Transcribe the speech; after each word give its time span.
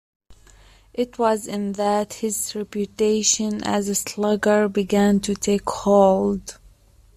It 0.95 1.19
was 1.19 1.45
in 1.45 1.73
that 1.73 2.13
his 2.13 2.55
reputation 2.55 3.63
as 3.63 3.87
a 3.87 3.93
slugger 3.93 4.67
began 4.67 5.19
to 5.19 5.35
take 5.35 5.69
hold. 5.69 6.57